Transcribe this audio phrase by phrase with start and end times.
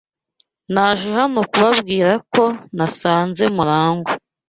[0.73, 2.43] Naje hano kubabwira ko
[2.75, 4.11] nasanze Murangwa.